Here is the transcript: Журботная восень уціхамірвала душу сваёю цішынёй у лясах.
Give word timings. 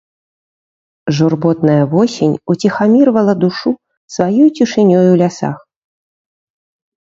Журботная 1.17 1.83
восень 1.91 2.33
уціхамірвала 2.53 3.33
душу 3.43 3.69
сваёю 4.15 4.47
цішынёй 4.61 5.05
у 5.13 5.21
лясах. 5.21 5.57